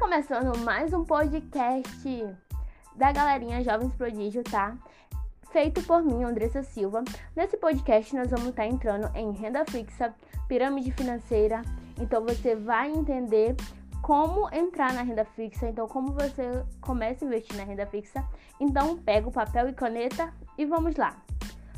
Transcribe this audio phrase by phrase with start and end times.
[0.00, 2.26] começando mais um podcast
[2.96, 4.74] da galerinha Jovens Prodígio, tá?
[5.50, 7.04] Feito por mim, Andressa Silva.
[7.36, 10.14] Nesse podcast nós vamos estar entrando em renda fixa,
[10.48, 11.60] pirâmide financeira.
[12.00, 13.54] Então você vai entender
[14.00, 18.26] como entrar na renda fixa, então como você começa a investir na renda fixa.
[18.58, 21.14] Então pega o papel e caneta e vamos lá.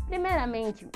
[0.07, 0.89] Primeiramente,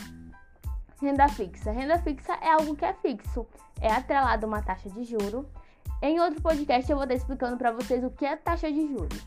[1.02, 1.72] renda fixa.
[1.72, 3.44] Renda fixa é algo que é fixo,
[3.80, 5.44] é atrelado a uma taxa de juro
[6.06, 9.26] em outro podcast eu vou estar explicando para vocês o que é taxa de juros.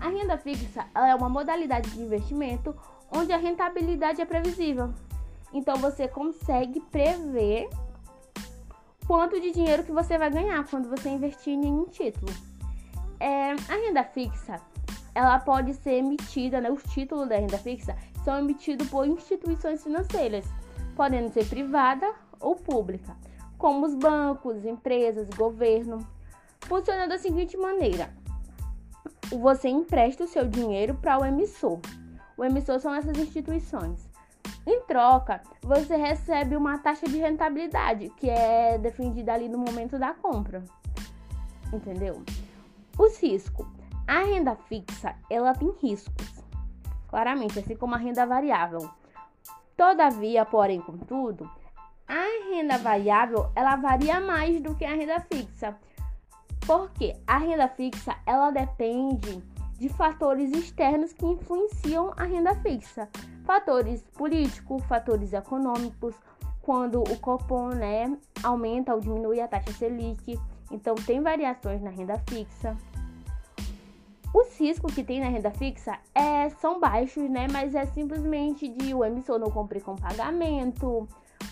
[0.00, 2.74] A renda fixa é uma modalidade de investimento
[3.14, 4.92] onde a rentabilidade é previsível.
[5.52, 7.68] Então você consegue prever
[9.06, 12.32] quanto de dinheiro que você vai ganhar quando você investir em um título.
[13.20, 14.60] É, a renda fixa
[15.14, 20.44] ela pode ser emitida, né, os títulos da renda fixa são emitidos por instituições financeiras,
[20.94, 23.16] podendo ser privada ou pública
[23.58, 25.98] como os bancos, empresas, governo.
[26.60, 28.10] Funciona da seguinte maneira:
[29.30, 31.80] você empresta o seu dinheiro para o emissor.
[32.36, 34.08] O emissor são essas instituições.
[34.64, 40.14] Em troca, você recebe uma taxa de rentabilidade, que é defendida ali no momento da
[40.14, 40.62] compra.
[41.72, 42.22] Entendeu?
[42.98, 43.66] Os riscos.
[44.06, 46.44] A renda fixa, ela tem riscos.
[47.08, 48.88] Claramente, assim como a renda variável.
[49.76, 51.50] Todavia, porém, contudo,
[52.08, 55.76] a renda variável, ela varia mais do que a renda fixa.
[56.66, 59.42] Porque a renda fixa, ela depende
[59.78, 63.08] de fatores externos que influenciam a renda fixa.
[63.44, 66.14] Fatores políticos, fatores econômicos,
[66.62, 70.38] quando o Copom né, aumenta ou diminui a taxa Selic.
[70.70, 72.76] Então tem variações na renda fixa.
[74.34, 77.46] Os riscos que tem na renda fixa é, são baixos, né?
[77.50, 81.08] Mas é simplesmente de o emissor não cumprir com pagamento,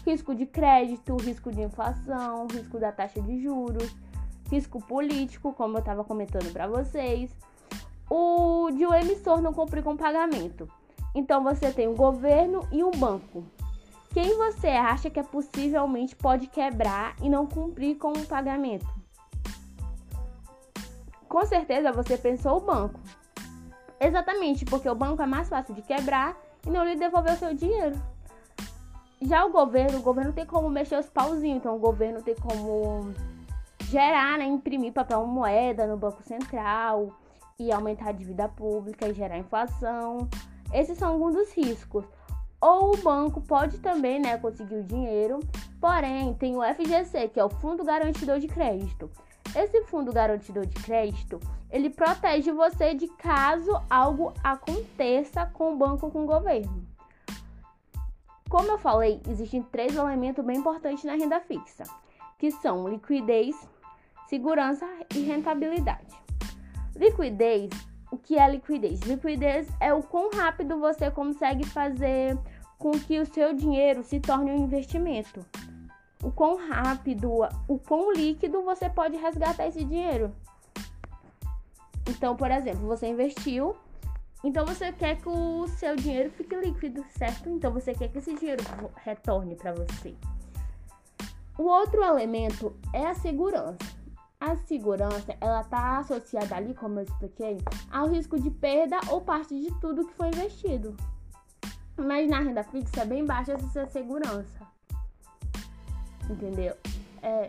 [0.07, 3.93] risco de crédito, risco de inflação, risco da taxa de juros,
[4.49, 7.37] risco político, como eu estava comentando para vocês,
[8.09, 10.71] o de o emissor não cumprir com pagamento.
[11.13, 13.45] Então você tem o governo e um banco.
[14.15, 18.87] Quem você acha que é possivelmente pode quebrar e não cumprir com o pagamento?
[21.29, 23.01] Com certeza você pensou o banco.
[23.99, 27.53] Exatamente, porque o banco é mais fácil de quebrar e não lhe devolver o seu
[27.53, 28.01] dinheiro.
[29.21, 33.13] Já o governo, o governo tem como mexer os pauzinhos, então o governo tem como
[33.89, 37.17] gerar, né, imprimir papel moeda no Banco Central
[37.59, 40.29] e aumentar a dívida pública e gerar inflação.
[40.73, 42.05] Esses são alguns dos riscos.
[42.61, 45.41] Ou o banco pode também, né, conseguir o dinheiro,
[45.81, 49.11] porém tem o FGC, que é o Fundo Garantidor de Crédito.
[49.55, 51.41] Esse Fundo Garantidor de Crédito,
[51.71, 56.96] ele protege você de caso algo aconteça com o banco ou com o governo.
[58.49, 61.83] Como eu falei, existem três elementos bem importantes na renda fixa,
[62.39, 63.57] que são liquidez,
[64.29, 66.15] segurança e rentabilidade.
[66.95, 67.71] Liquidez,
[68.11, 69.01] o que é liquidez?
[69.01, 72.39] Liquidez é o quão rápido você consegue fazer
[72.79, 75.45] com que o seu dinheiro se torne um investimento.
[76.23, 77.31] O quão rápido,
[77.67, 80.33] o quão líquido você pode resgatar esse dinheiro.
[82.09, 83.77] Então, por exemplo, você investiu
[84.45, 87.49] então você quer que o seu dinheiro fique líquido, certo?
[87.49, 88.63] Então você quer que esse dinheiro
[88.97, 90.15] retorne para você.
[91.59, 93.79] O outro elemento é a segurança.
[94.39, 97.59] A segurança, ela está associada ali, como eu expliquei,
[97.91, 100.95] ao risco de perda ou parte de tudo que foi investido.
[101.97, 104.67] Mas na renda fixa é bem baixa essa segurança.
[106.29, 106.77] Entendeu?
[107.23, 107.49] É,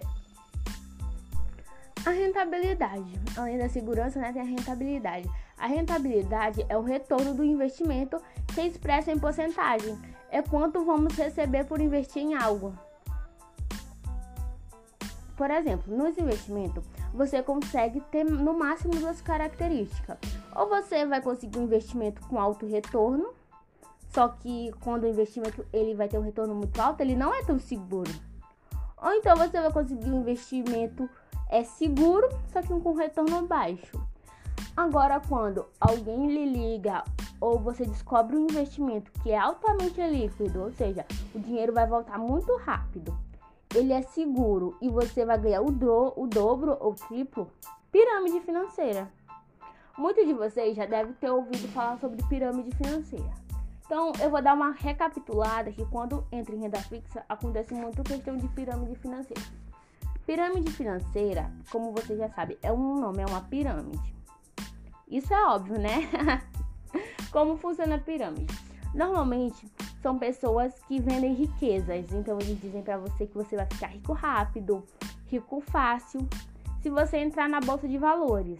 [2.05, 3.19] a rentabilidade.
[3.35, 5.29] Além da segurança, né, tem a rentabilidade.
[5.57, 8.21] A rentabilidade é o retorno do investimento
[8.53, 9.97] que é expressa em porcentagem.
[10.29, 12.73] É quanto vamos receber por investir em algo.
[15.35, 20.17] Por exemplo, nos investimentos, você consegue ter no máximo duas características.
[20.55, 23.33] Ou você vai conseguir um investimento com alto retorno,
[24.09, 27.43] só que quando o investimento ele vai ter um retorno muito alto, ele não é
[27.43, 28.11] tão seguro.
[28.99, 31.07] Ou então você vai conseguir um investimento
[31.49, 34.01] é seguro, só que com retorno baixo.
[34.77, 37.03] Agora, quando alguém lhe liga
[37.41, 41.03] ou você descobre um investimento que é altamente líquido, ou seja,
[41.33, 43.17] o dinheiro vai voltar muito rápido,
[43.73, 47.51] ele é seguro e você vai ganhar o, do, o dobro ou triplo,
[47.91, 49.11] pirâmide financeira.
[49.97, 53.33] Muitos de vocês já devem ter ouvido falar sobre pirâmide financeira.
[53.83, 58.37] Então, eu vou dar uma recapitulada que quando entra em renda fixa, acontece muito questão
[58.37, 59.41] de pirâmide financeira.
[60.23, 64.16] Pirâmide financeira, como você já sabe, é um nome, é uma pirâmide.
[65.07, 66.09] Isso é óbvio, né?
[67.31, 68.53] como funciona a pirâmide?
[68.93, 69.71] Normalmente
[70.01, 74.13] são pessoas que vendem riquezas, então eles dizem para você que você vai ficar rico
[74.13, 74.83] rápido,
[75.27, 76.27] rico fácil,
[76.81, 78.59] se você entrar na bolsa de valores.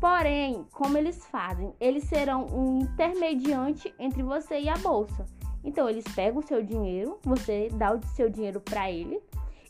[0.00, 1.74] Porém, como eles fazem?
[1.80, 5.26] Eles serão um intermediante entre você e a bolsa.
[5.64, 9.20] Então, eles pegam o seu dinheiro, você dá o seu dinheiro para ele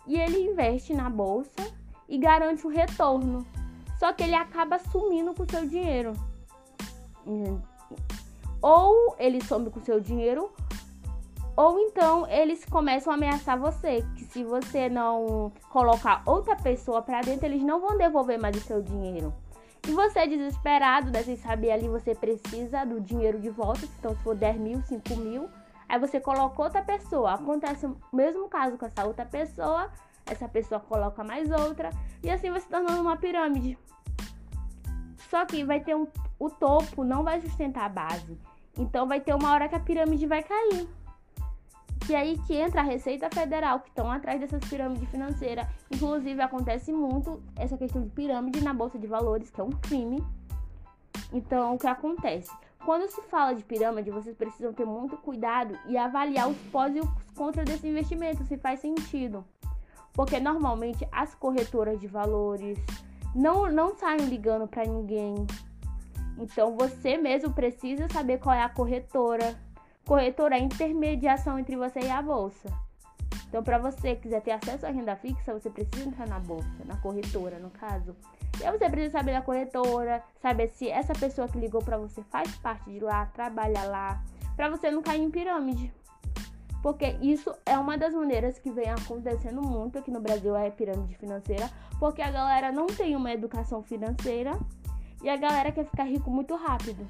[0.07, 1.73] e ele investe na bolsa
[2.09, 3.47] e garante um retorno.
[3.99, 6.13] Só que ele acaba sumindo com o seu dinheiro.
[8.63, 10.51] Ou ele some com o seu dinheiro,
[11.57, 17.21] ou então eles começam a ameaçar você, que se você não colocar outra pessoa para
[17.21, 19.35] dentro, eles não vão devolver mais o seu dinheiro.
[19.89, 21.23] E você desesperado, né?
[21.25, 23.89] Sem saber ali, você precisa do dinheiro de volta.
[23.99, 25.49] Então, se for 10 mil, 5 mil,
[25.89, 27.33] aí você coloca outra pessoa.
[27.33, 29.91] Acontece o mesmo caso com essa outra pessoa.
[30.31, 31.91] Essa pessoa coloca mais outra.
[32.23, 33.79] E assim vai se tornando uma pirâmide.
[35.31, 36.07] Só que vai ter um.
[36.39, 38.39] O topo não vai sustentar a base.
[38.79, 40.89] Então vai ter uma hora que a pirâmide vai cair.
[42.09, 45.67] E aí que entra a Receita Federal, que estão atrás dessas pirâmides financeiras.
[45.91, 50.25] Inclusive, acontece muito essa questão de pirâmide na Bolsa de Valores, que é um crime.
[51.33, 52.51] Então, o que acontece?
[52.83, 57.01] Quando se fala de pirâmide, vocês precisam ter muito cuidado e avaliar os pós e
[57.01, 59.45] os contras desse investimento, se faz sentido.
[60.19, 62.77] Porque normalmente as corretoras de valores
[63.33, 65.47] não, não saem ligando para ninguém.
[66.37, 69.57] Então você mesmo precisa saber qual é a corretora
[70.09, 72.67] Corretora é intermediação entre você e a bolsa.
[73.47, 76.67] Então, para você que quiser ter acesso à renda fixa, você precisa entrar na bolsa,
[76.87, 78.17] na corretora, no caso.
[78.59, 82.23] E aí você precisa saber da corretora, saber se essa pessoa que ligou para você
[82.23, 84.25] faz parte de lá, trabalha lá,
[84.57, 85.93] para você não cair em pirâmide.
[86.89, 91.15] Porque isso é uma das maneiras que vem acontecendo muito aqui no Brasil, é pirâmide
[91.17, 91.71] financeira,
[92.01, 94.59] porque a galera não tem uma educação financeira
[95.23, 97.07] e a galera quer ficar rico muito rápido.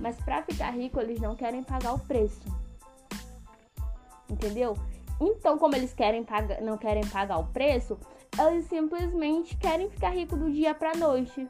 [0.00, 2.40] Mas para ficar rico, eles não querem pagar o preço.
[4.30, 4.74] Entendeu?
[5.20, 7.98] Então, como eles querem pagar, não querem pagar o preço,
[8.38, 11.46] eles simplesmente querem ficar rico do dia para noite.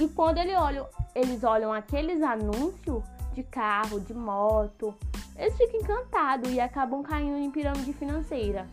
[0.00, 3.04] E quando eles olham, eles olham aqueles anúncios
[3.34, 4.94] de carro, de moto,
[5.38, 8.66] eles ficam encantados e acabam caindo em pirâmide financeira.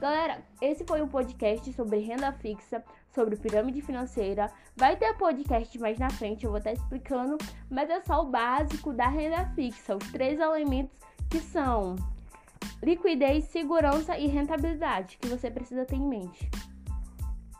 [0.00, 4.48] Galera, esse foi um podcast sobre renda fixa sobre pirâmide financeira.
[4.76, 7.36] Vai ter podcast mais na frente, eu vou estar explicando,
[7.68, 10.96] mas é só o básico da renda fixa, os três elementos
[11.28, 11.96] que são
[12.80, 16.48] liquidez, segurança e rentabilidade, que você precisa ter em mente.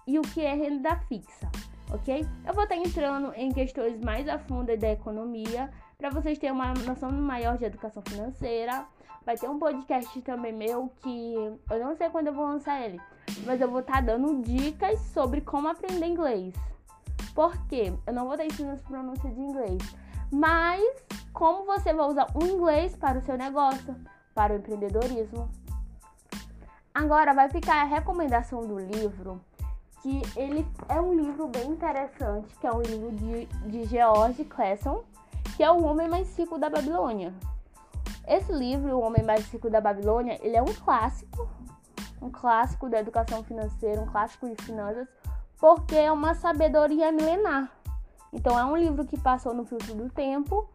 [0.06, 1.50] E o que é renda fixa,
[1.90, 2.24] ok?
[2.46, 6.72] Eu vou estar entrando em questões mais a fundo da economia, para vocês terem uma
[6.74, 8.86] noção maior de educação financeira.
[9.26, 11.34] Vai ter um podcast também meu que
[11.68, 13.00] eu não sei quando eu vou lançar ele,
[13.44, 16.54] mas eu vou estar tá dando dicas sobre como aprender inglês.
[17.34, 17.92] Por quê?
[18.06, 19.82] Eu não vou dar ensinando pronúncia de inglês,
[20.30, 20.84] mas
[21.32, 23.96] como você vai usar o inglês para o seu negócio,
[24.32, 25.50] para o empreendedorismo.
[26.94, 29.40] Agora vai ficar a recomendação do livro,
[30.00, 35.02] que ele é um livro bem interessante, que é um livro de, de George Clason,
[35.58, 37.34] que é o Homem Mais Rico da Babilônia.
[38.28, 41.48] Esse livro, O Homem Mais Rico da Babilônia, ele é um clássico,
[42.22, 45.08] um clássico da educação financeira, um clássico de finanças,
[45.58, 47.72] porque é uma sabedoria milenar.
[48.32, 50.70] Então é um livro que passou no filtro do tempo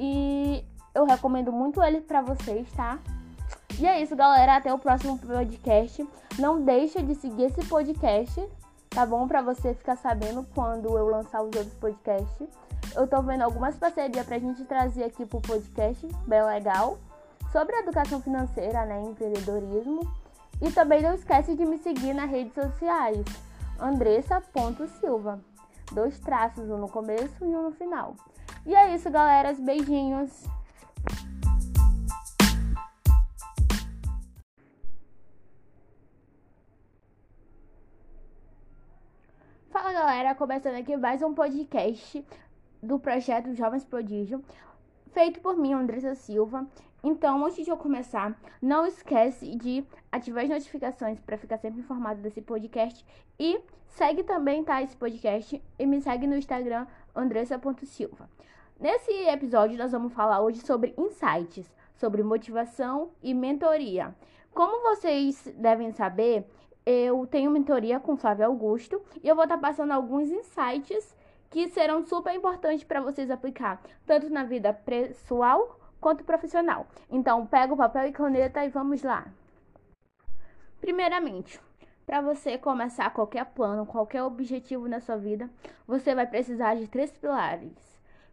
[0.00, 2.98] e eu recomendo muito ele para vocês, tá?
[3.78, 4.56] E é isso, galera.
[4.56, 6.04] Até o próximo podcast.
[6.36, 8.44] Não deixa de seguir esse podcast,
[8.90, 9.28] tá bom?
[9.28, 12.48] Para você ficar sabendo quando eu lançar os outros podcasts.
[12.96, 16.96] Eu tô vendo algumas parcerias pra gente trazer aqui pro podcast, bem legal,
[17.52, 20.10] sobre educação financeira, né, empreendedorismo.
[20.62, 23.22] E também não esquece de me seguir nas redes sociais,
[23.78, 25.38] andressa.silva.
[25.92, 28.16] Dois traços, um no começo e um no final.
[28.64, 29.52] E é isso, galera.
[29.52, 30.46] Beijinhos.
[39.70, 42.24] Fala galera, começando aqui mais um podcast
[42.82, 44.42] do projeto Jovens Prodígio,
[45.12, 46.66] feito por mim, Andressa Silva.
[47.02, 52.20] Então, antes de eu começar, não esquece de ativar as notificações para ficar sempre informado
[52.20, 53.04] desse podcast
[53.38, 58.28] e segue também tá esse podcast e me segue no Instagram andressa.silva.
[58.78, 64.14] Nesse episódio nós vamos falar hoje sobre insights, sobre motivação e mentoria.
[64.52, 66.46] Como vocês devem saber,
[66.84, 71.14] eu tenho mentoria com Flávio Augusto e eu vou estar tá passando alguns insights
[71.50, 76.86] que serão super importantes para vocês aplicar, tanto na vida pessoal quanto profissional.
[77.10, 79.26] Então, pega o papel e caneta e vamos lá.
[80.80, 81.60] Primeiramente,
[82.06, 85.50] para você começar qualquer plano, qualquer objetivo na sua vida,
[85.86, 87.72] você vai precisar de três pilares: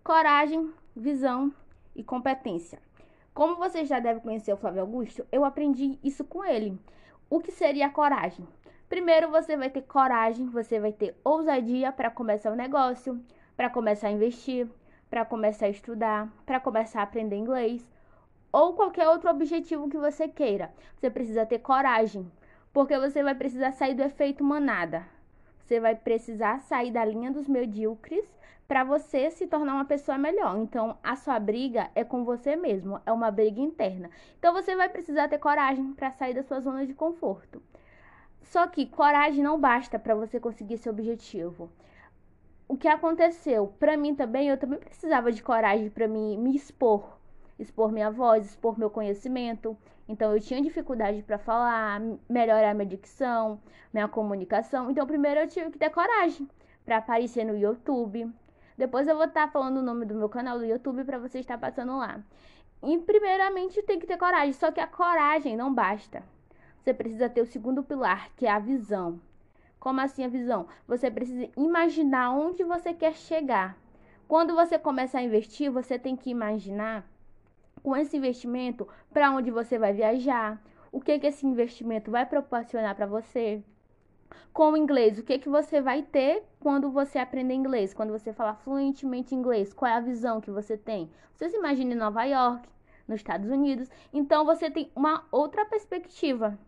[0.04, 1.52] coragem, visão
[1.96, 2.80] e competência.
[3.34, 6.80] Como você já deve conhecer o Flávio Augusto, eu aprendi isso com ele.
[7.30, 8.48] O que seria coragem?
[8.94, 13.20] Primeiro você vai ter coragem, você vai ter ousadia para começar o um negócio,
[13.58, 14.68] para começar a investir,
[15.10, 17.84] para começar a estudar, para começar a aprender inglês
[18.52, 20.72] ou qualquer outro objetivo que você queira.
[20.96, 22.32] Você precisa ter coragem,
[22.72, 25.04] porque você vai precisar sair do efeito manada.
[25.64, 28.24] Você vai precisar sair da linha dos medíocres
[28.68, 30.56] para você se tornar uma pessoa melhor.
[30.60, 34.12] Então, a sua briga é com você mesmo, é uma briga interna.
[34.38, 37.60] Então, você vai precisar ter coragem para sair da sua zona de conforto.
[38.44, 41.70] Só que coragem não basta para você conseguir esse objetivo.
[42.68, 43.74] O que aconteceu?
[43.80, 47.18] Para mim também, eu também precisava de coragem para me, me expor,
[47.60, 49.78] expor minha voz, expor meu conhecimento.
[50.08, 53.60] Então eu tinha dificuldade para falar, melhorar minha dicção,
[53.94, 54.92] minha comunicação.
[54.92, 56.48] Então primeiro eu tive que ter coragem
[56.86, 58.30] para aparecer no YouTube,
[58.78, 61.40] depois eu vou estar tá falando o nome do meu canal do YouTube para você
[61.40, 62.20] estar passando lá.
[62.82, 66.24] E primeiramente tem que ter coragem, só que a coragem não basta.
[66.84, 69.22] Você precisa ter o segundo pilar, que é a visão.
[69.80, 70.68] Como assim a visão?
[70.86, 73.78] Você precisa imaginar onde você quer chegar.
[74.28, 77.08] Quando você começa a investir, você tem que imaginar
[77.82, 80.62] com esse investimento para onde você vai viajar,
[80.92, 83.64] o que, que esse investimento vai proporcionar para você,
[84.52, 87.94] com o inglês, o que, que você vai ter quando você aprender inglês?
[87.94, 91.10] Quando você falar fluentemente inglês, qual é a visão que você tem?
[91.34, 92.68] Você se imagina em Nova York,
[93.08, 96.60] nos Estados Unidos, então você tem uma outra perspectiva.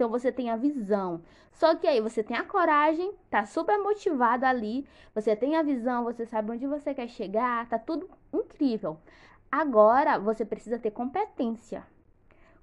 [0.00, 1.20] Então você tem a visão.
[1.52, 6.04] Só que aí você tem a coragem, tá super motivado ali, você tem a visão,
[6.04, 8.96] você sabe onde você quer chegar, tá tudo incrível.
[9.52, 11.86] Agora você precisa ter competência.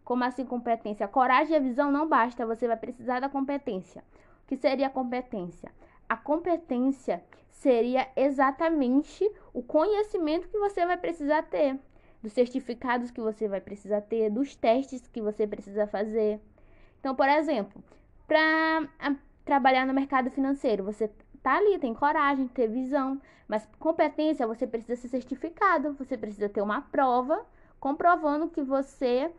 [0.03, 1.07] Como assim competência?
[1.07, 4.03] Coragem e a visão não basta, você vai precisar da competência
[4.47, 5.71] que seria a competência?
[6.09, 11.77] A competência seria exatamente o conhecimento que você vai precisar ter,
[12.19, 16.41] dos certificados que você vai precisar ter, dos testes que você precisa fazer.
[17.07, 17.81] Então, por exemplo,
[18.27, 21.09] para trabalhar no mercado financeiro, você
[21.41, 26.61] tá ali, tem coragem, tem visão, mas competência você precisa ser certificado, você precisa ter
[26.61, 27.45] uma prova
[27.79, 29.31] comprovando que você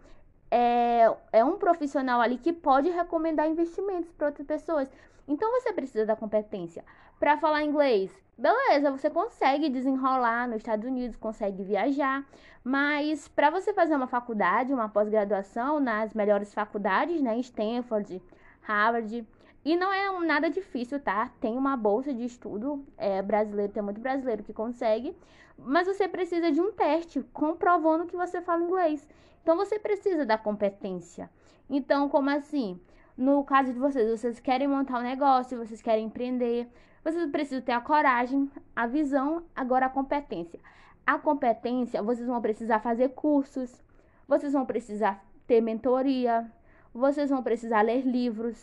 [0.50, 4.90] é, é um profissional ali que pode recomendar investimentos para outras pessoas.
[5.26, 6.85] Então você precisa da competência.
[7.19, 12.25] Para falar inglês, beleza, você consegue desenrolar nos Estados Unidos, consegue viajar,
[12.64, 18.23] mas para você fazer uma faculdade, uma pós-graduação nas melhores faculdades, né, Stanford,
[18.62, 19.26] Harvard,
[19.64, 21.31] e não é nada difícil, tá?
[21.40, 25.14] Tem uma bolsa de estudo é, brasileiro, tem muito brasileiro que consegue,
[25.59, 29.07] mas você precisa de um teste comprovando que você fala inglês.
[29.49, 31.31] Então você precisa da competência.
[31.71, 32.78] Então, como assim?
[33.17, 36.69] No caso de vocês, vocês querem montar um negócio, vocês querem empreender,
[37.02, 40.61] vocês precisam ter a coragem, a visão, agora a competência.
[41.07, 43.83] A competência, vocês vão precisar fazer cursos,
[44.28, 46.47] vocês vão precisar ter mentoria,
[46.93, 48.62] vocês vão precisar ler livros.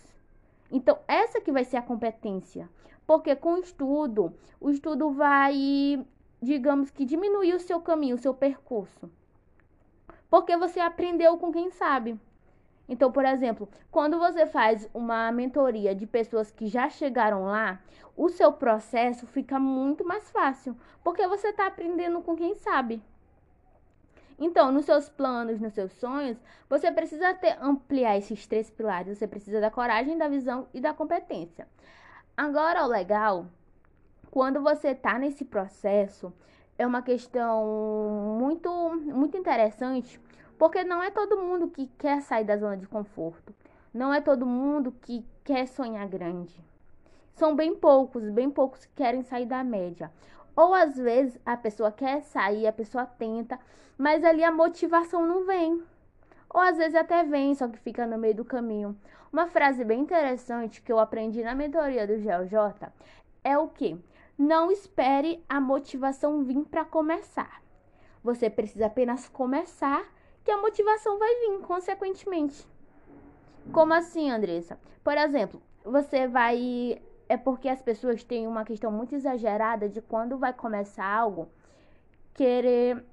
[0.72, 2.70] Então, essa que vai ser a competência.
[3.08, 6.06] Porque com o estudo, o estudo vai,
[6.39, 9.10] digamos que diminuir o seu caminho, o seu percurso.
[10.36, 12.20] Porque você aprendeu com quem sabe.
[12.89, 17.80] Então, por exemplo, quando você faz uma mentoria de pessoas que já chegaram lá,
[18.18, 23.01] o seu processo fica muito mais fácil, porque você está aprendendo com quem sabe.
[24.38, 26.38] Então, nos seus planos, nos seus sonhos,
[26.70, 29.18] você precisa ter, ampliar esses três pilares.
[29.18, 31.65] Você precisa da coragem, da visão e da competência.
[32.36, 33.46] Agora, o legal,
[34.30, 36.34] quando você está nesse processo,
[36.77, 38.70] é uma questão muito,
[39.05, 40.20] muito interessante,
[40.58, 43.53] porque não é todo mundo que quer sair da zona de conforto.
[43.94, 46.60] Não é todo mundo que quer sonhar grande.
[47.34, 50.12] São bem poucos, bem poucos que querem sair da média.
[50.55, 53.60] Ou às vezes a pessoa quer sair, a pessoa tenta,
[53.98, 55.82] mas ali a motivação não vem.
[56.50, 58.98] Ou às vezes até vem, só que fica no meio do caminho.
[59.32, 62.89] Uma frase bem interessante que eu aprendi na mentoria do GLJ
[63.44, 63.98] é o que?
[64.38, 67.62] Não espere a motivação vir para começar.
[68.24, 70.06] Você precisa apenas começar
[70.44, 72.68] que a motivação vai vir consequentemente.
[73.72, 74.80] Como assim, Andressa?
[75.04, 77.01] Por exemplo, você vai.
[77.27, 81.50] É porque as pessoas têm uma questão muito exagerada de quando vai começar algo,
[82.34, 83.04] querer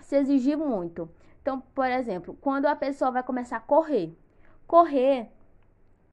[0.00, 1.08] se exigir muito.
[1.42, 4.16] Então, por exemplo, quando a pessoa vai começar a correr,
[4.66, 5.28] correr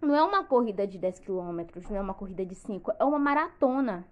[0.01, 3.19] não é uma corrida de 10 quilômetros, não é uma corrida de 5, é uma
[3.19, 4.05] maratona.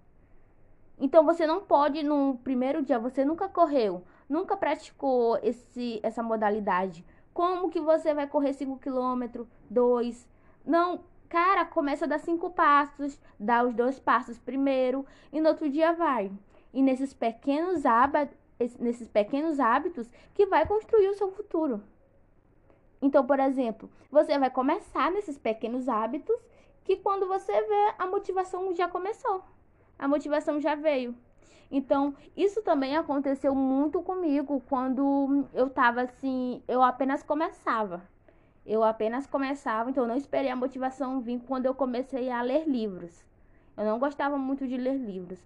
[0.99, 7.05] Então você não pode no primeiro dia, você nunca correu, nunca praticou esse, essa modalidade.
[7.33, 10.27] Como que você vai correr 5 km, 2?
[10.65, 15.69] Não, cara, começa a dar cinco passos, dá os dois passos primeiro e no outro
[15.69, 16.31] dia vai.
[16.73, 18.37] E nesses pequenos hábitos,
[18.77, 21.81] nesses pequenos hábitos que vai construir o seu futuro.
[23.01, 26.35] Então, por exemplo, você vai começar nesses pequenos hábitos
[26.83, 29.43] que quando você vê, a motivação já começou.
[29.99, 31.13] A motivação já veio.
[31.69, 38.01] Então, isso também aconteceu muito comigo quando eu tava assim, eu apenas começava.
[38.65, 42.67] Eu apenas começava, então eu não esperei a motivação vir quando eu comecei a ler
[42.67, 43.25] livros.
[43.77, 45.39] Eu não gostava muito de ler livros.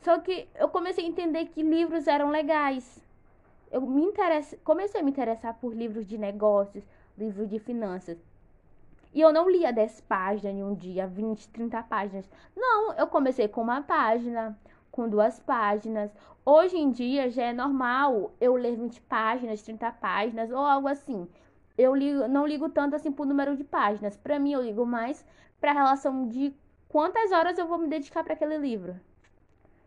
[0.00, 3.04] Só que eu comecei a entender que livros eram legais.
[3.70, 4.12] Eu me
[4.64, 6.84] comecei a me interessar por livros de negócios,
[7.16, 8.18] livros de finanças.
[9.12, 12.30] E eu não lia 10 páginas em um dia, 20, 30 páginas.
[12.56, 14.56] Não, eu comecei com uma página,
[14.90, 16.12] com duas páginas.
[16.44, 21.28] Hoje em dia já é normal eu ler 20 páginas, 30 páginas ou algo assim.
[21.76, 24.16] Eu ligo, não ligo tanto assim pro número de páginas.
[24.16, 25.24] Para mim, eu ligo mais
[25.60, 26.54] para relação de
[26.88, 28.98] quantas horas eu vou me dedicar para aquele livro.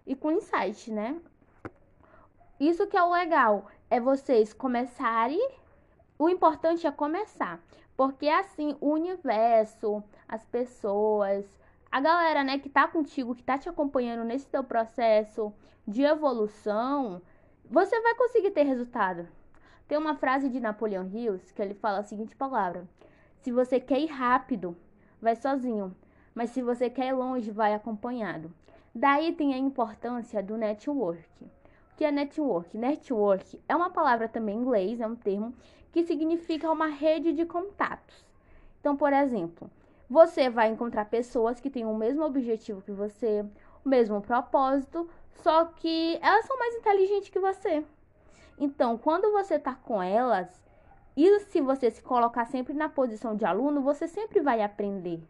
[0.05, 1.15] E com insight, né?
[2.59, 5.39] Isso que é o legal, é vocês começarem.
[6.17, 7.59] O importante é começar,
[7.95, 11.45] porque assim o universo, as pessoas,
[11.91, 15.53] a galera, né, que tá contigo, que tá te acompanhando nesse teu processo
[15.87, 17.21] de evolução,
[17.69, 19.27] você vai conseguir ter resultado.
[19.87, 22.87] Tem uma frase de Napoleão Hills que ele fala a seguinte palavra:
[23.41, 24.75] Se você quer ir rápido,
[25.21, 25.95] vai sozinho,
[26.33, 28.51] mas se você quer ir longe, vai acompanhado.
[28.95, 31.43] Daí tem a importância do network.
[31.43, 32.75] O que é network?
[32.75, 35.53] Network é uma palavra também em inglês, é um termo
[35.93, 38.25] que significa uma rede de contatos.
[38.79, 39.69] Então, por exemplo,
[40.09, 43.45] você vai encontrar pessoas que têm o mesmo objetivo que você,
[43.85, 47.85] o mesmo propósito, só que elas são mais inteligentes que você.
[48.57, 50.61] Então, quando você está com elas,
[51.15, 55.21] e se você se colocar sempre na posição de aluno, você sempre vai aprender.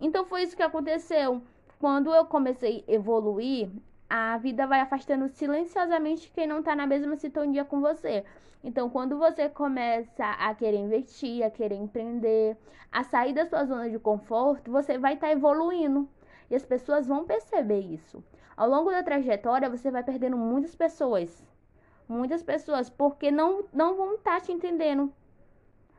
[0.00, 1.42] Então, foi isso que aconteceu.
[1.80, 3.70] Quando eu comecei a evoluir,
[4.14, 8.26] a vida vai afastando silenciosamente quem não está na mesma sintonia com você.
[8.62, 12.54] Então, quando você começa a querer investir, a querer empreender,
[12.92, 16.06] a sair da sua zona de conforto, você vai estar tá evoluindo.
[16.50, 18.22] E as pessoas vão perceber isso.
[18.54, 21.42] Ao longo da trajetória, você vai perdendo muitas pessoas.
[22.06, 25.10] Muitas pessoas, porque não, não vão estar tá te entendendo.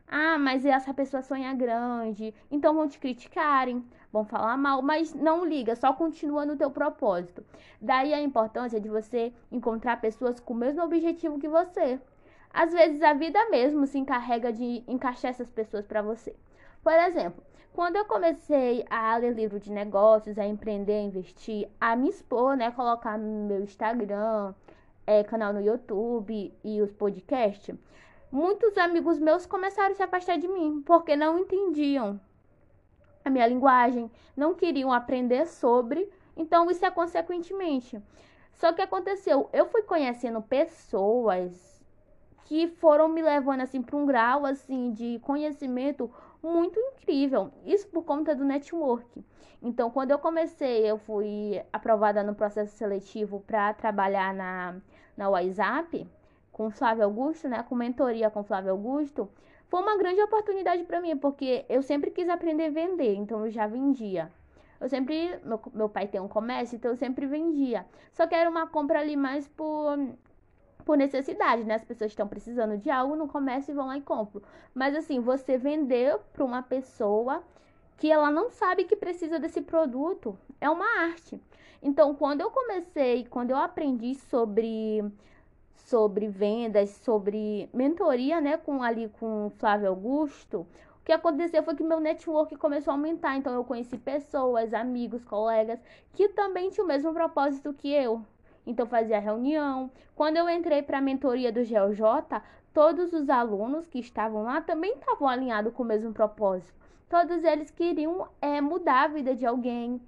[0.07, 2.31] Ah, mas essa pessoa sonha grande.
[2.51, 3.83] Então vão te criticarem,
[4.13, 7.43] vão falar mal, mas não liga, só continua no teu propósito.
[7.82, 11.99] Daí a importância de você encontrar pessoas com o mesmo objetivo que você.
[12.54, 16.36] Às vezes a vida mesmo se encarrega de encaixar essas pessoas para você.
[16.84, 21.95] Por exemplo, quando eu comecei a ler livro de negócios, a empreender, a investir, a
[21.95, 24.54] me expor, né, colocar meu Instagram,
[25.08, 27.76] é, canal no YouTube e os podcasts,
[28.32, 32.19] muitos amigos meus começaram a se afastar de mim porque não entendiam
[33.23, 38.01] a minha linguagem, não queriam aprender sobre, então isso é consequentemente.
[38.53, 41.81] Só que aconteceu, eu fui conhecendo pessoas
[42.45, 47.51] que foram me levando assim para um grau assim de conhecimento muito incrível.
[47.65, 49.23] Isso por conta do network.
[49.62, 54.75] Então, quando eu comecei, eu fui aprovada no processo seletivo para trabalhar na
[55.15, 56.07] na WhatsApp
[56.51, 59.29] com Flávio Augusto, né, com mentoria com Flávio Augusto,
[59.73, 63.49] foi uma grande oportunidade para mim, porque eu sempre quis aprender a vender, então eu
[63.49, 64.31] já vendia.
[64.79, 67.83] Eu sempre, meu, meu pai tem um comércio, então eu sempre vendia.
[68.12, 69.97] Só que era uma compra ali mais por
[70.86, 71.73] por necessidade, né?
[71.73, 74.43] As pessoas estão precisando de algo no comércio e vão lá e compram.
[74.75, 77.41] Mas assim, você vender para uma pessoa
[77.97, 81.41] que ela não sabe que precisa desse produto é uma arte.
[81.81, 85.03] Então, quando eu comecei, quando eu aprendi sobre
[85.93, 91.84] sobre vendas, sobre mentoria, né, com ali com Flávio Augusto, o que aconteceu foi que
[91.84, 93.38] meu network começou a aumentar.
[93.38, 95.79] Então, eu conheci pessoas, amigos, colegas
[96.13, 98.23] que também tinham o mesmo propósito que eu.
[98.65, 99.91] Então fazia reunião.
[100.15, 102.01] Quando eu entrei para a mentoria do GeoJ,
[102.73, 106.73] todos os alunos que estavam lá também estavam alinhados com o mesmo propósito.
[107.08, 110.01] Todos eles queriam é, mudar a vida de alguém,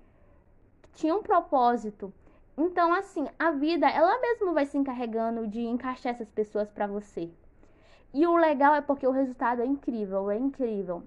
[0.93, 2.11] tinham um propósito.
[2.57, 7.29] Então, assim, a vida, ela mesma vai se encarregando de encaixar essas pessoas para você.
[8.13, 11.03] E o legal é porque o resultado é incrível, é incrível.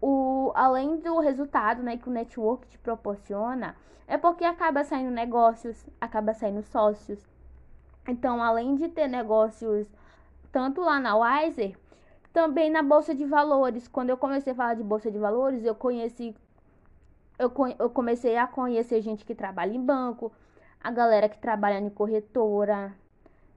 [0.00, 3.74] O, além do resultado né, que o network te proporciona,
[4.06, 7.26] é porque acaba saindo negócios, acaba saindo sócios.
[8.06, 9.88] Então, além de ter negócios
[10.52, 11.76] tanto lá na Wiser,
[12.32, 13.88] também na bolsa de valores.
[13.88, 16.34] Quando eu comecei a falar de bolsa de valores, eu conheci
[17.40, 20.32] eu, eu comecei a conhecer gente que trabalha em banco,
[20.80, 22.94] a galera que trabalha em corretora,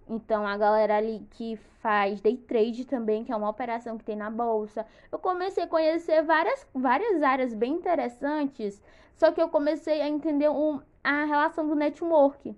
[0.07, 4.15] então, a galera ali que faz day trade também, que é uma operação que tem
[4.15, 4.85] na bolsa.
[5.11, 8.81] Eu comecei a conhecer várias, várias áreas bem interessantes,
[9.15, 12.55] só que eu comecei a entender um, a relação do network.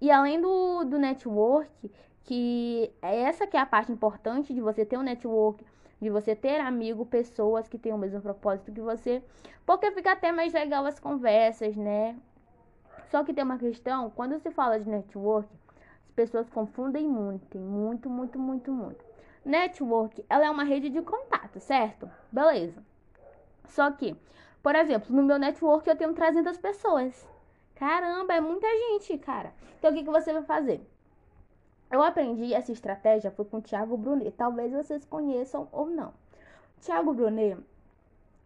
[0.00, 1.90] E além do, do network,
[2.24, 5.64] que é essa que é a parte importante de você ter um network,
[6.00, 9.22] de você ter amigo, pessoas que têm o mesmo propósito que você,
[9.66, 12.16] porque fica até mais legal as conversas, né?
[13.10, 15.48] Só que tem uma questão, quando se fala de network,
[16.06, 19.04] as pessoas confundem muito, muito, muito, muito, muito.
[19.44, 22.10] Network, ela é uma rede de contato, certo?
[22.30, 22.82] Beleza.
[23.66, 24.16] Só que,
[24.62, 27.28] por exemplo, no meu network eu tenho 300 pessoas.
[27.74, 29.52] Caramba, é muita gente, cara.
[29.78, 30.86] Então o que, que você vai fazer?
[31.90, 34.30] Eu aprendi essa estratégia foi com o Thiago Brunet.
[34.36, 36.12] Talvez vocês conheçam ou não.
[36.80, 37.58] Thiago Brunet,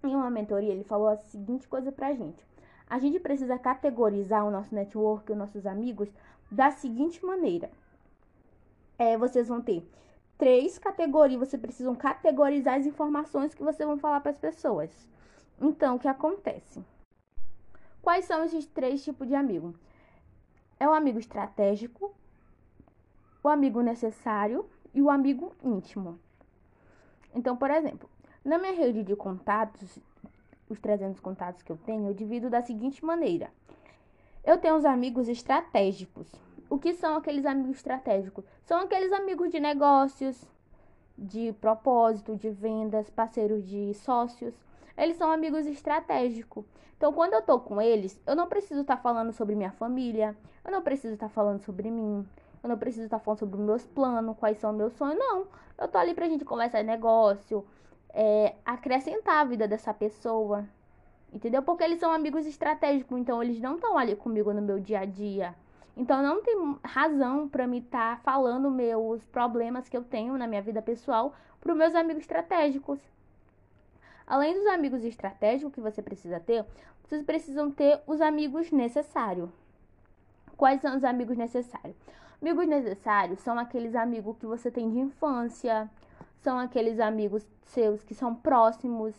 [0.03, 2.43] em uma mentoria, ele falou a seguinte coisa pra gente.
[2.89, 6.09] A gente precisa categorizar o nosso network, os nossos amigos,
[6.51, 7.71] da seguinte maneira.
[8.99, 9.87] É, vocês vão ter
[10.39, 14.91] três categorias, vocês precisam categorizar as informações que vocês vão falar para as pessoas.
[15.61, 16.83] Então, o que acontece?
[18.03, 19.75] Quais são esses três tipos de amigo?
[20.79, 22.15] É o amigo estratégico,
[23.45, 26.19] o amigo necessário e o amigo íntimo.
[27.35, 28.09] Então, por exemplo,
[28.43, 29.99] na minha rede de contatos,
[30.69, 33.51] os 300 contatos que eu tenho, eu divido da seguinte maneira.
[34.43, 36.27] Eu tenho os amigos estratégicos.
[36.71, 38.45] O que são aqueles amigos estratégicos?
[38.65, 40.43] São aqueles amigos de negócios,
[41.17, 44.55] de propósito, de vendas, parceiros de sócios.
[44.97, 46.65] Eles são amigos estratégicos.
[46.97, 50.35] Então, quando eu tô com eles, eu não preciso estar tá falando sobre minha família,
[50.65, 52.27] eu não preciso estar tá falando sobre mim,
[52.65, 55.19] eu não preciso estar falando sobre meus planos, quais são meus sonhos.
[55.19, 55.47] Não.
[55.77, 57.65] Eu tô ali pra gente conversar de negócio,
[58.09, 60.65] é, acrescentar a vida dessa pessoa.
[61.31, 61.63] Entendeu?
[61.63, 65.05] Porque eles são amigos estratégicos, então eles não estão ali comigo no meu dia a
[65.05, 65.55] dia.
[65.95, 70.47] Então não tem razão para me estar tá falando meus problemas que eu tenho na
[70.47, 72.99] minha vida pessoal para meus amigos estratégicos.
[74.27, 76.65] Além dos amigos estratégicos que você precisa ter,
[77.03, 79.64] vocês precisam ter os amigos necessários.
[80.57, 81.97] Quais são os amigos necessários?
[82.41, 85.91] Amigos necessários são aqueles amigos que você tem de infância,
[86.43, 89.15] são aqueles amigos seus que são próximos,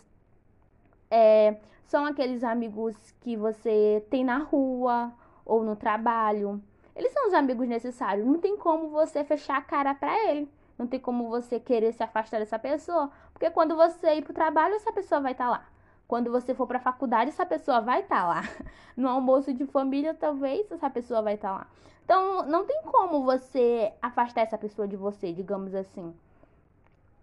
[1.09, 5.11] é, são aqueles amigos que você tem na rua
[5.45, 6.61] ou no trabalho.
[6.95, 8.25] Eles são os amigos necessários.
[8.25, 10.49] Não tem como você fechar a cara para ele.
[10.77, 14.75] Não tem como você querer se afastar dessa pessoa, porque quando você ir pro trabalho,
[14.75, 15.65] essa pessoa vai estar tá lá.
[16.07, 18.43] Quando você for para a faculdade, essa pessoa vai estar tá lá.
[18.95, 21.67] No almoço de família, talvez essa pessoa vai estar tá lá.
[22.05, 26.15] Então, não tem como você afastar essa pessoa de você, digamos assim.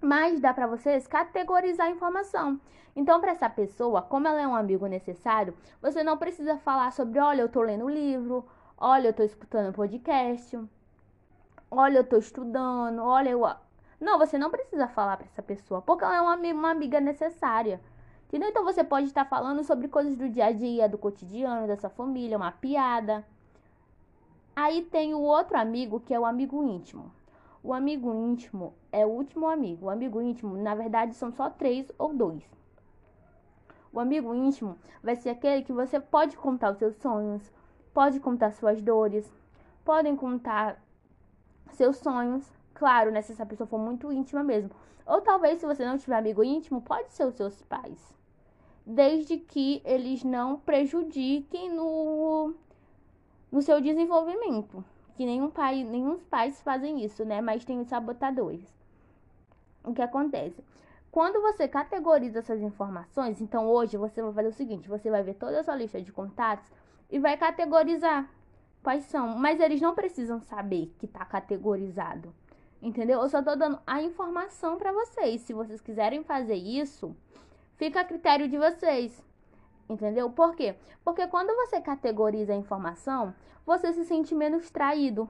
[0.00, 2.60] Mas dá para vocês categorizar a informação.
[2.94, 7.18] Então, para essa pessoa, como ela é um amigo necessário, você não precisa falar sobre,
[7.18, 8.44] olha, eu tô lendo livro,
[8.76, 10.60] olha, eu tô escutando podcast,
[11.70, 13.48] olha, eu tô estudando, olha, eu
[14.00, 17.80] Não, você não precisa falar para essa pessoa, porque ela é uma, uma amiga necessária.
[18.32, 18.48] Entendeu?
[18.48, 22.38] Então você pode estar falando sobre coisas do dia a dia, do cotidiano, dessa família,
[22.38, 23.26] uma piada.
[24.56, 27.12] Aí tem o outro amigo que é o amigo íntimo.
[27.62, 29.84] O amigo íntimo é o último amigo.
[29.84, 32.42] O amigo íntimo, na verdade, são só três ou dois.
[33.92, 37.52] O amigo íntimo vai ser aquele que você pode contar os seus sonhos,
[37.92, 39.30] pode contar suas dores,
[39.84, 40.82] podem contar
[41.72, 42.50] seus sonhos.
[42.72, 44.70] Claro, né, se essa pessoa for muito íntima mesmo.
[45.04, 48.21] Ou talvez, se você não tiver amigo íntimo, pode ser os seus pais.
[48.84, 52.54] Desde que eles não prejudiquem no
[53.52, 54.82] no seu desenvolvimento.
[55.14, 57.42] Que nenhum pai, nenhum pais fazem isso, né?
[57.42, 58.66] Mas tem os sabotadores.
[59.84, 60.64] O que acontece?
[61.10, 65.34] Quando você categoriza essas informações, então hoje você vai fazer o seguinte: você vai ver
[65.34, 66.72] toda a sua lista de contatos
[67.10, 68.28] e vai categorizar
[68.82, 69.36] quais são.
[69.36, 72.34] Mas eles não precisam saber que está categorizado.
[72.80, 73.20] Entendeu?
[73.20, 75.42] Eu só tô dando a informação para vocês.
[75.42, 77.14] Se vocês quiserem fazer isso,
[77.76, 79.24] fica a critério de vocês.
[79.88, 80.30] Entendeu?
[80.30, 80.74] Por quê?
[81.04, 83.34] Porque quando você categoriza a informação,
[83.66, 85.28] você se sente menos traído.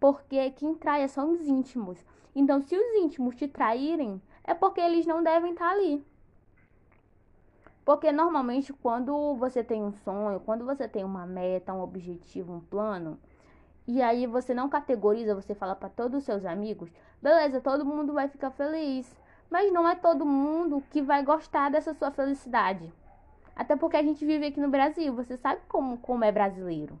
[0.00, 2.04] Porque quem trai são os íntimos.
[2.34, 6.04] Então, se os íntimos te traírem, é porque eles não devem estar ali.
[7.86, 12.60] Porque normalmente quando você tem um sonho, quando você tem uma meta, um objetivo, um
[12.60, 13.16] plano,
[13.86, 16.90] e aí você não categoriza, você fala para todos os seus amigos,
[17.22, 19.14] beleza, todo mundo vai ficar feliz,
[19.50, 22.92] mas não é todo mundo que vai gostar dessa sua felicidade.
[23.54, 26.98] Até porque a gente vive aqui no Brasil, você sabe como, como é brasileiro.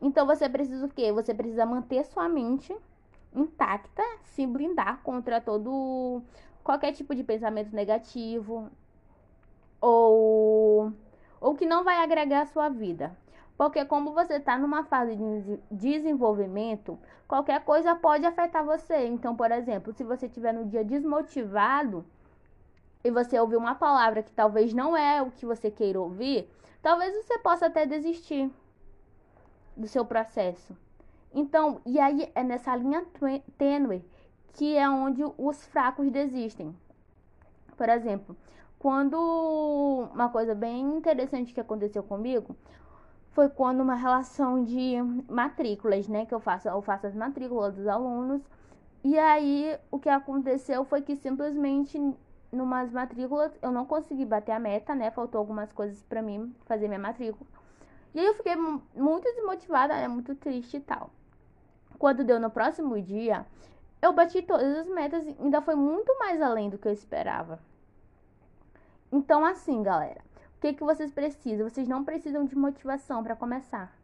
[0.00, 1.10] Então você precisa o quê?
[1.12, 2.76] Você precisa manter sua mente
[3.34, 6.22] intacta, se blindar contra todo
[6.62, 8.70] qualquer tipo de pensamento negativo
[9.80, 10.92] ou
[11.40, 13.16] ou que não vai agregar a sua vida.
[13.58, 19.06] Porque como você está numa fase de desenvolvimento, qualquer coisa pode afetar você.
[19.06, 22.06] Então, por exemplo, se você estiver no dia desmotivado,
[23.02, 26.48] e você ouvir uma palavra que talvez não é o que você queira ouvir,
[26.82, 28.50] talvez você possa até desistir
[29.76, 30.76] do seu processo.
[31.32, 33.04] Então, e aí é nessa linha
[33.56, 34.04] tênue
[34.54, 36.74] que é onde os fracos desistem.
[37.76, 38.36] Por exemplo,
[38.78, 39.16] quando
[40.12, 42.56] uma coisa bem interessante que aconteceu comigo
[43.38, 44.96] foi quando uma relação de
[45.28, 48.42] matrículas, né, que eu faço, eu faço as matrículas dos alunos.
[49.04, 51.96] E aí o que aconteceu foi que simplesmente
[52.50, 55.12] numas matrículas eu não consegui bater a meta, né?
[55.12, 57.48] Faltou algumas coisas para mim fazer minha matrícula.
[58.12, 60.08] E aí eu fiquei muito desmotivada, né?
[60.08, 61.10] Muito triste e tal.
[61.96, 63.46] Quando deu no próximo dia,
[64.02, 67.60] eu bati todas as metas e ainda foi muito mais além do que eu esperava.
[69.12, 70.22] Então, assim, galera,
[70.58, 71.68] o que, que vocês precisam?
[71.68, 73.96] Vocês não precisam de motivação para começar.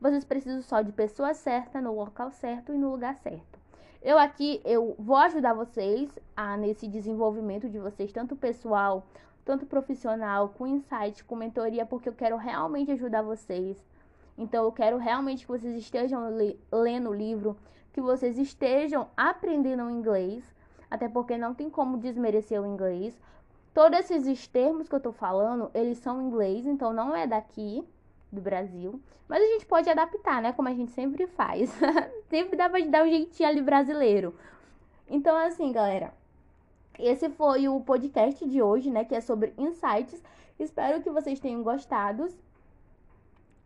[0.00, 3.58] Vocês precisam só de pessoa certa, no local certo e no lugar certo.
[4.00, 9.08] Eu aqui, eu vou ajudar vocês a nesse desenvolvimento de vocês, tanto pessoal,
[9.44, 13.76] tanto profissional, com insight, com mentoria, porque eu quero realmente ajudar vocês.
[14.38, 16.22] Então, eu quero realmente que vocês estejam
[16.70, 17.56] lendo o livro,
[17.92, 20.44] que vocês estejam aprendendo inglês,
[20.88, 23.20] até porque não tem como desmerecer o inglês.
[23.76, 27.86] Todos esses termos que eu tô falando, eles são em inglês, então não é daqui
[28.32, 28.98] do Brasil.
[29.28, 30.54] Mas a gente pode adaptar, né?
[30.54, 31.70] Como a gente sempre faz.
[32.30, 34.34] sempre dá pra dar um jeitinho ali brasileiro.
[35.06, 36.14] Então, assim, galera.
[36.98, 39.04] Esse foi o podcast de hoje, né?
[39.04, 40.22] Que é sobre insights.
[40.58, 42.30] Espero que vocês tenham gostado.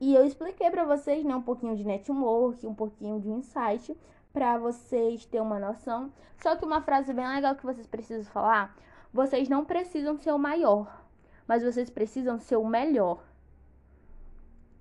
[0.00, 3.96] E eu expliquei para vocês, né, um pouquinho de network, um pouquinho de insight,
[4.32, 6.12] para vocês terem uma noção.
[6.42, 8.74] Só que uma frase bem legal que vocês precisam falar:
[9.12, 11.04] vocês não precisam ser o maior,
[11.46, 13.22] mas vocês precisam ser o melhor.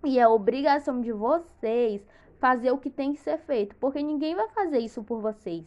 [0.04, 2.06] E é obrigação de vocês
[2.40, 5.66] fazer o que tem que ser feito, porque ninguém vai fazer isso por vocês.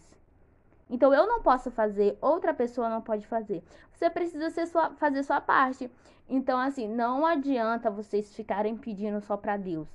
[0.88, 3.62] Então eu não posso fazer, outra pessoa não pode fazer.
[3.92, 5.90] Você precisa sua, fazer sua parte.
[6.28, 9.88] Então, assim, não adianta vocês ficarem pedindo só para Deus.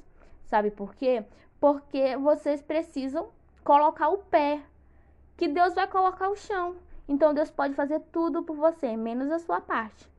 [0.45, 1.23] Sabe por quê?
[1.60, 3.30] Porque vocês precisam
[3.63, 4.62] colocar o pé,
[5.36, 6.75] que Deus vai colocar o chão.
[7.08, 10.10] Então Deus pode fazer tudo por você, menos a sua parte.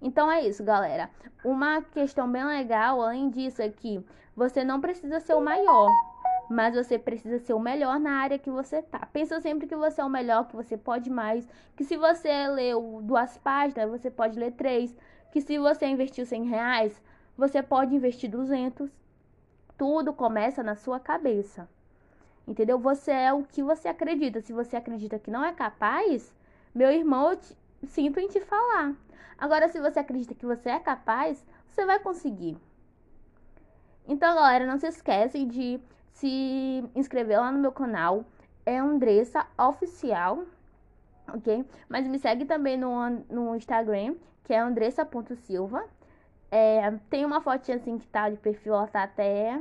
[0.00, 1.10] Então é isso, galera.
[1.44, 5.90] Uma questão bem legal, além disso, é que você não precisa ser o maior,
[6.48, 9.06] mas você precisa ser o melhor na área que você tá.
[9.12, 11.46] Pensa sempre que você é o melhor, que você pode mais,
[11.76, 14.96] que se você leu duas páginas, você pode ler três,
[15.30, 17.02] que se você investiu 100 reais,
[17.36, 18.90] você pode investir 200.
[19.76, 21.68] Tudo começa na sua cabeça.
[22.50, 22.80] Entendeu?
[22.80, 24.40] Você é o que você acredita.
[24.40, 26.34] Se você acredita que não é capaz,
[26.74, 28.92] meu irmão, eu te, sinto em te falar.
[29.38, 32.58] Agora, se você acredita que você é capaz, você vai conseguir.
[34.08, 35.80] Então, galera, não se esquecem de
[36.12, 38.24] se inscrever lá no meu canal.
[38.66, 40.42] É Andressa Oficial,
[41.32, 41.64] ok?
[41.88, 45.84] Mas me segue também no, no Instagram, que é andressa.silva.
[46.50, 49.56] É, tem uma fotinha assim que tá de perfil, ela tá até,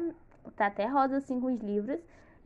[0.56, 1.99] tá até rosa assim com os livros.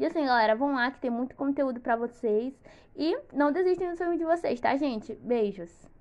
[0.04, 2.54] E assim, galera, vão lá que tem muito conteúdo para vocês.
[2.94, 5.16] E não desistem do sonho de vocês, tá, gente?
[5.16, 5.92] Beijos.